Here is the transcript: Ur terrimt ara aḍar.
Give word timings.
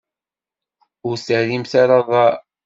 Ur 1.07 1.15
terrimt 1.25 1.73
ara 1.81 1.95
aḍar. 1.99 2.33